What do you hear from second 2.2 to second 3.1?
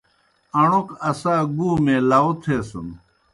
تھیسَن۔